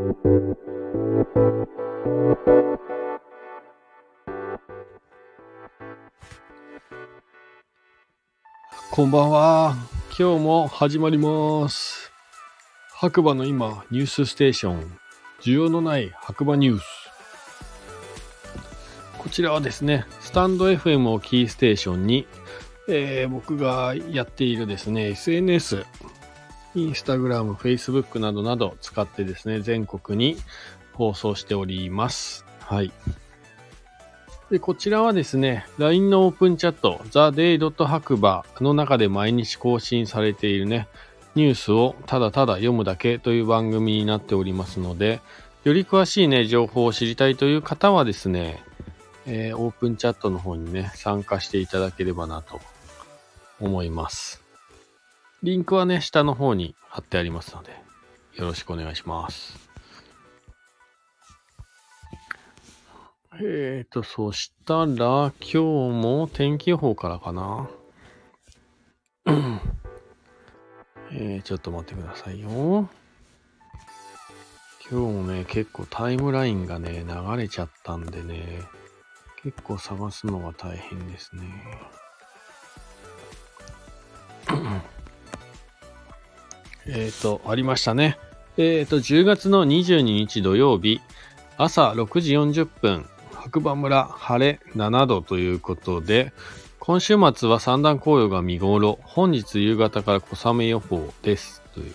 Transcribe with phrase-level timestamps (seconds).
[0.00, 0.06] こ
[9.04, 9.76] んばんは。
[10.18, 12.10] 今日も始まります。
[12.94, 14.98] 白馬の今、ニュースステーション。
[15.42, 16.82] 需要のない白馬ニュース。
[19.18, 22.26] こちらはですね、スタンド FM をキーステーションに、
[22.88, 25.84] えー僕がやっているですね、SNS、
[26.74, 30.36] インスタグラム、フェイスブックなどなど使ってですね、全国に
[30.92, 32.44] 放送しております。
[32.60, 32.92] はい。
[34.50, 40.88] で、こちらはですね、LINE のオープンチャット、theday.hack バーの中で毎日更新されているね、
[41.34, 45.20] ニュースをただただ読むだけという番組になっておりますので、
[45.64, 48.62] より詳しいね、情報を知りたいという方はですね、
[49.26, 52.60] えーオープンチャットの方にね、参加していただければなと
[53.60, 54.49] 思います。
[55.42, 57.70] リンクはね、下の方に貼ってありますので、
[58.34, 59.70] よろしくお願いします。
[63.42, 67.70] えーと、そしたら、今日も天気予報からかな。
[71.10, 72.50] えー、ちょっと待ってくださいよ。
[72.50, 72.88] 今
[74.90, 78.60] 日もね、結構タイムラインがね、流れちゃったんでね、
[79.42, 81.44] 結構探すのが大変ですね。
[86.92, 88.18] えーと、ありましたね。
[88.56, 91.00] えーと、10月の22日土曜日、
[91.56, 96.32] 朝6時40分、白馬村晴れ7度ということで、
[96.80, 101.62] 今週末は三段紅葉が見頃、本日夕方から小雨予報です。
[101.74, 101.94] という。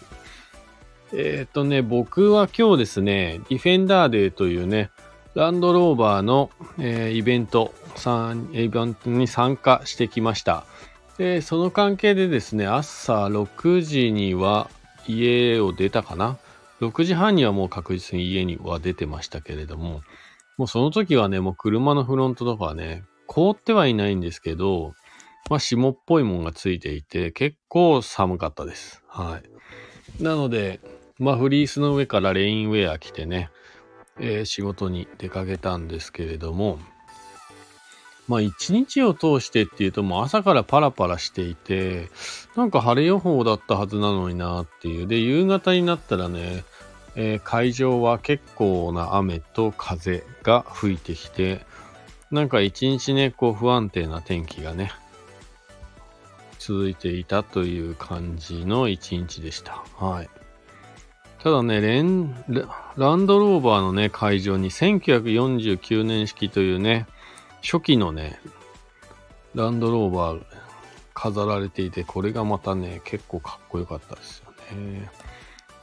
[1.12, 4.92] えっ、とね、僕は今日ですね、ディフェンダーデーというね、
[5.34, 10.64] ランドローバーの、えーイベント、さんイベントに参加してきました。
[11.18, 14.70] で、その関係でですね、朝6時には
[15.08, 16.38] 家を出たかな
[16.82, 20.02] ?6 時半にはもう確実に家には出てましたけれども、
[20.58, 24.94] もうその時はね、もう車のフロントとかはね、凍ってはいないんですけど、
[25.50, 29.04] まあ霜っぽいもんがついていて、結構寒かったです。
[29.08, 29.42] は
[30.20, 30.24] い。
[30.24, 30.80] なので、
[31.20, 33.50] まあフリースの上からレインウェア着てね、
[34.20, 36.80] えー仕事に出かけたんですけれども、
[38.28, 42.10] まあ一日を通してっていうともう朝からパラパラしていて、
[42.56, 45.08] なんか晴れ予報だったはずなのになっていう。
[45.08, 46.64] で、夕方になったらね、
[47.16, 51.66] えー海上は結構な雨と風が吹いてきて、
[52.32, 54.92] なんか一日ね、こう不安定な天気がね、
[56.60, 59.84] 続いていたという感じの一日でした。
[59.98, 60.30] はい。
[61.44, 62.34] ただね、レン、
[62.98, 67.06] ランドローバーのね、会場に1949年式というね、
[67.66, 68.40] 初期のね、
[69.56, 70.44] ランドローバー
[71.16, 75.10] 飾られていて、これがまたね、結構かっこよかったですよね。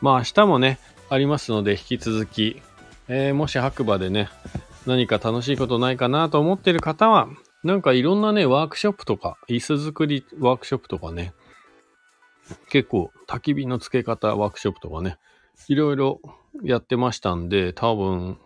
[0.00, 0.78] まあ明日もね、
[1.10, 2.62] ありますので、引き続き、
[3.08, 4.28] えーもし白馬でね、
[4.86, 7.28] 何か楽しいことないかなと思ってる方は、
[7.64, 11.34] なんかいろんなね、ワークショップとか、椅子作りワークショップとかね、
[12.68, 15.18] 結構焚き火のつけ方ワークショップとかね、
[15.68, 16.20] いろいろ
[16.62, 18.38] やってましたんで、多分、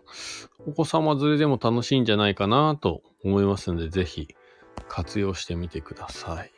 [0.65, 4.27] お子様連れでも楽しいんじゃないかなと思いますので、ぜひ
[4.87, 6.51] 活用してみてください。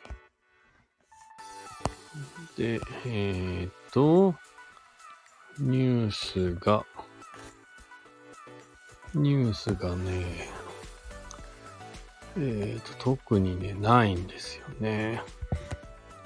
[2.56, 4.34] で、えーっと、
[5.58, 6.84] ニュースが、
[9.14, 10.48] ニュースがね、
[12.36, 15.22] えーっと、特にね、ないんですよね。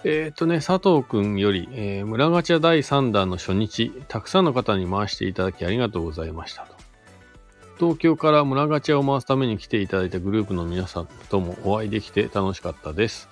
[0.07, 6.75] えーっとね、佐藤くんより、えー村ガチャ第3弾の初日、たくさんの方に回していただきありがとうございましたと。
[7.79, 13.31] 東京から村ガチャを回すために来ていただいたグループの皆さんともお会いできて楽しかったです。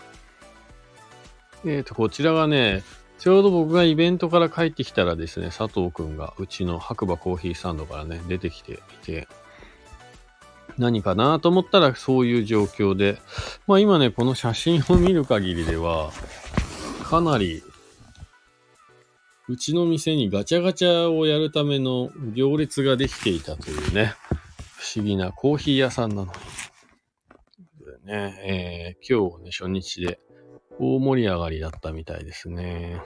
[1.67, 2.83] えーと、こちらがね、
[3.19, 9.29] ちょうど僕がイベントから帰ってきたらですね、佐藤くんがうちの白馬コーヒースタンドからね、出てきていて、
[10.79, 13.19] 何かなと思ったらそういう状況で、
[13.67, 16.11] まあ今ね、この写真を見る限りでは、
[17.13, 17.63] かなり、
[19.47, 24.15] うちの店にガチャガチャをやるための行列ができていたというね、
[24.79, 26.31] 不思議なコーヒー屋さんなのに。
[28.07, 30.21] ね、えー今日ね、初日で
[30.79, 33.03] 大盛り上がりだったみたいですね。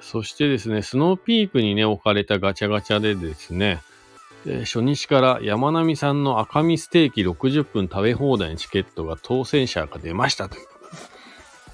[0.00, 3.82] そしてですね、スノーピークにね、置かれたガチャガチャでですね、
[4.46, 10.73] えー初日から山並さんの赤身ステーキ60分食べ放題のチケットが当選者が出ましたという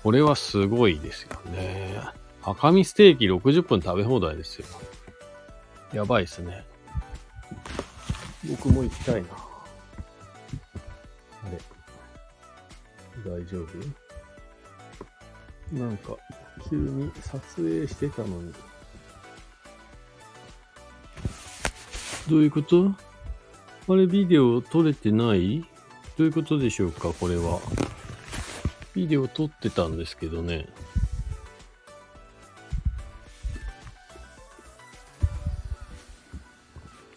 [0.02, 2.02] これはすごいですよね。
[2.42, 4.66] 赤身ステーキ60分食べ放題ですよ。
[5.92, 6.64] やばいですね。
[8.48, 9.28] 僕も行きたいな。
[11.44, 11.50] あ
[13.24, 13.62] れ大丈
[15.72, 15.78] 夫？
[15.78, 16.16] なんか、
[16.68, 18.52] 急に撮影してたのに。
[22.28, 22.94] どういうこと？
[23.88, 25.60] あれ、ビデオ撮れてない？
[26.16, 27.60] どういうことでしょうかこれは。
[29.00, 30.66] ビデオ撮ってたんですけどね。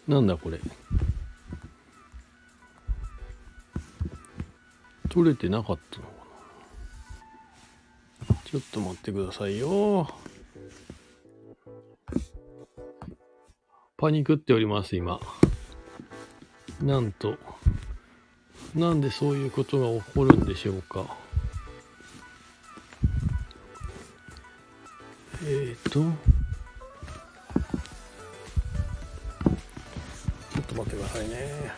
[0.08, 0.62] なんだこれ。
[5.10, 6.14] 撮れてなかったのか
[8.30, 10.08] なちょっと待ってくださいよ。
[13.98, 15.20] パニクっております、今。
[16.82, 17.38] なんと、
[18.74, 21.22] なんでそういうことが起こるんでしょうか。
[25.46, 26.04] えっ、と、ちょ
[30.62, 31.74] っと待ってくださいね。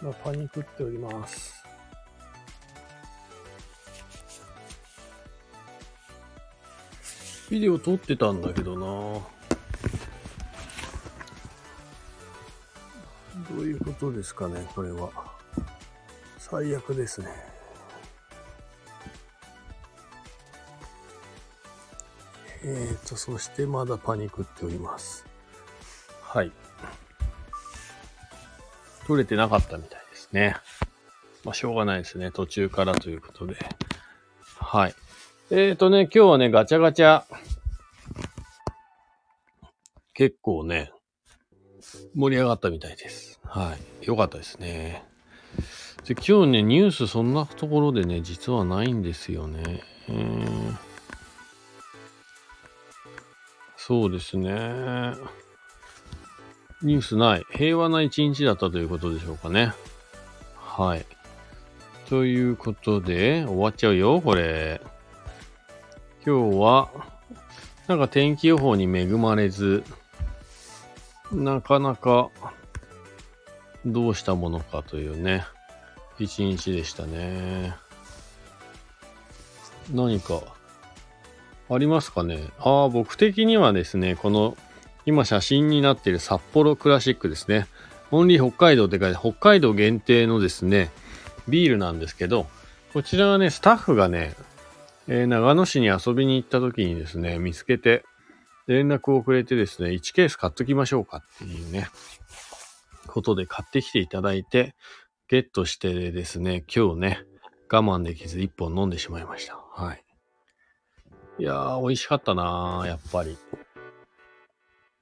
[0.00, 1.64] まあ、パニックっております。
[7.50, 9.22] ビデオ撮ってたんだけどなど
[13.56, 15.10] ういうことですかね、これは。
[16.38, 17.55] 最悪ですね。
[22.68, 25.24] えーと、そしてまだパニクっております。
[26.20, 26.50] はい。
[29.06, 30.56] 取れてなかったみたいですね。
[31.44, 32.32] まあ、しょうがないですね。
[32.32, 33.56] 途中からということで。
[34.58, 34.94] はい。
[35.50, 37.22] えーとね、今日はね、ガチャガチャ。
[40.12, 40.90] 結構ね、
[42.16, 43.38] 盛り上がったみたいです。
[43.44, 44.06] はい。
[44.06, 45.04] よかったですね。
[46.04, 49.84] で、今日ね、ニュースそんなところでね、実はないんですよね。
[50.08, 50.76] えー、
[53.86, 54.50] そうですね。
[56.82, 57.44] ニュースない。
[57.52, 59.74] 平和な一日だったということでしょうかね。
[60.56, 61.06] はい。
[62.08, 64.80] ということで、終わっちゃうよ、これ。
[66.26, 66.90] 今日は、
[67.86, 69.84] なんか天気予報に恵まれず、
[71.30, 72.30] なかなか
[73.84, 75.44] どうしたものかというね、
[76.18, 77.76] 一日でしたね。
[79.92, 80.55] 何か
[81.68, 84.56] ありますかねああ、僕的にはですね、この
[85.04, 87.66] 今写真になっている札幌クラシックですね。
[88.10, 90.90] オンリー北海道って書いて北海道限定のですね、
[91.48, 92.46] ビールなんですけど、
[92.92, 94.34] こちらはね、スタッフがね、
[95.08, 98.04] えー、長野市に遊びに行った時にですね、見つけて、
[98.66, 101.88] 連絡をくれてですね、1ケース買っときましょうかっていうね、
[103.06, 104.74] ことで買ってきていただいて、
[105.28, 107.24] ゲットしてですね、今日ね、
[107.70, 109.56] 我慢できず1本飲んでしまいました。
[109.56, 110.05] はい。
[111.38, 113.36] いやー、美味しかったなー、やっぱり。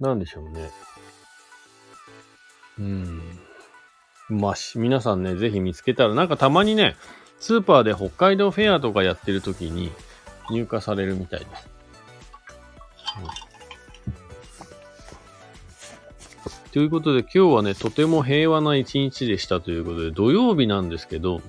[0.01, 0.71] なんでしょうね。
[2.79, 3.21] うん。
[4.29, 6.97] まあ、皆さんね、ぜひ見つけたら、なんかたまにね、
[7.39, 9.93] スーパーで北海道フェアとかやってる時に
[10.51, 11.69] 入荷されるみたいです。
[13.23, 13.55] うん
[16.75, 21.41] ということで今日はね、とても平和な一日でしたということで、土曜日なんですけど、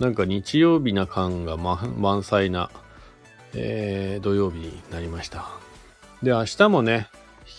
[0.00, 2.70] なんか日曜日な感が満載な、
[3.54, 5.48] えー、土曜日になりました。
[6.22, 7.08] で、明日もね、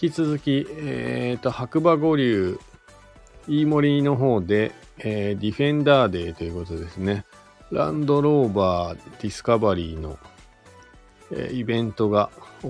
[0.02, 2.60] 引き続き、えっ、ー、と、白馬五流、
[3.48, 7.26] 飯森の方で、えー、ディフェンダーデーということですね。
[7.72, 10.18] ランドローバーディスカバリーの、
[11.32, 12.30] え、イベントが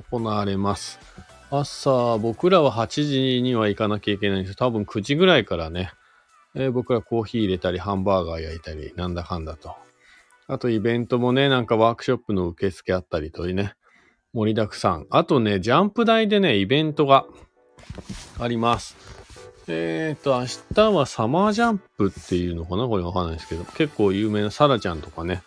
[0.09, 0.99] 行われます。
[1.51, 5.91] 朝、僕らは8時には行かなきゃいけないんです多分9時ぐらいからね、
[6.55, 9.75] え、僕らコーヒー入れたり、ハンバーガー焼いたり、なんだかんだと。
[10.47, 13.75] あとイベントもね、なんかワークショップの受付あったりというね、
[14.33, 15.07] 盛りだくさん。
[15.09, 17.25] あとね、ジャンプ台でね、イベントが
[18.39, 18.97] あります。
[19.67, 22.87] えっ、ー、と、明日はサマージャンプっていうのかな？
[22.87, 25.43] これわかんないですけど、結構有名なサラちゃんとかね、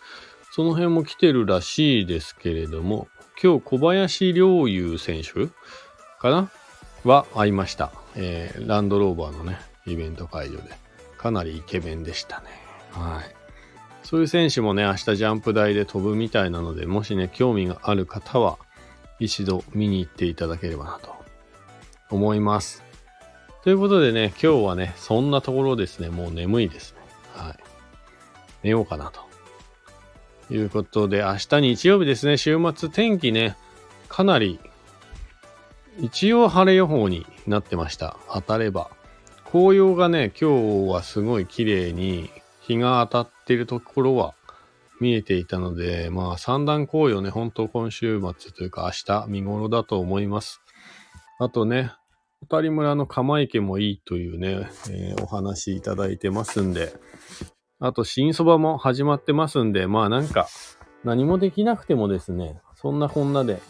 [0.51, 3.07] その辺も来てるらしいですけれども、
[3.41, 5.47] 今日小林陵侑選手
[6.19, 6.49] かな？
[7.03, 7.91] は会いました。
[8.15, 10.71] えー、ランドローバーのね、イベント会場で。
[11.17, 12.47] かなりイケメンでしたね。
[12.91, 13.36] はい。
[14.07, 18.57] そういう選手もね、明日ジャンプ台で飛ぶみたいなので、もしね、興味がある方は、
[19.19, 21.13] 一度見に行っていただければなと
[22.09, 22.85] 思います。
[23.65, 26.99] ということでね、今日はね、そんなところですね、もう眠いですね。
[27.33, 27.55] はい。
[28.63, 29.19] 寝ようかなと。
[30.53, 33.57] いうことで、明日日曜日ですね、週末天気ね、
[34.07, 34.57] かなり
[35.99, 38.15] 一応晴れ予報になってました。
[38.31, 38.89] 当たれば。
[39.51, 42.29] 紅葉がね、今日はすごい綺麗に
[42.67, 44.33] 日が当たっているところは
[44.99, 50.61] 見えていたので、まあ三段紅葉ね、本当今週末というか明日見頃だと思います。
[51.39, 51.91] あとね、
[52.41, 56.93] 小谷村の釜池もいいというね、えー、お話いただいてますんで、
[57.79, 60.47] あと新そばも始まってますんで、まあなんか
[61.03, 63.61] 何もできなくてもですね、そんなこんなで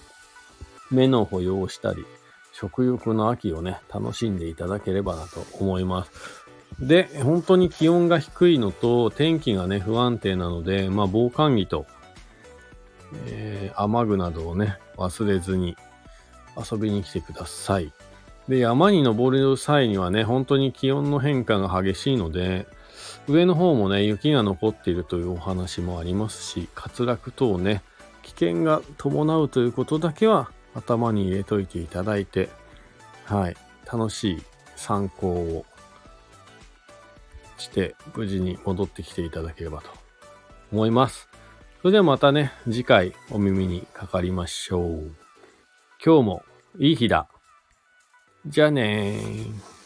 [0.92, 2.06] 目の保養したり、
[2.54, 6.47] 食欲の秋をね、楽しんでいただければなと思います。
[6.80, 11.86] で、本当に気温が低いのと、天気がね、不安定なので、まあ、防寒着と、
[13.28, 15.76] えー、雨具などをね、忘れずに
[16.56, 17.92] 遊びに来てください。
[18.48, 22.68] で、山に登る際にはね、本当に気温の変化が激しいので、
[23.28, 27.82] 上の方もね、雪が残っているというお話もありますし、滑落等ね、
[28.24, 32.50] 危険が伴うということだけは頭に入れといていただいて、
[33.26, 33.58] はい、
[33.92, 34.44] 楽しい
[34.76, 35.66] 参考を
[37.58, 39.90] して、無事に戻ってきていただければと
[40.72, 41.30] 思います。
[41.82, 45.12] それではまたね、次回お耳にかかりましょう。
[46.04, 46.44] 今日も
[46.80, 47.28] いい日だ。
[48.46, 49.77] じゃあねー。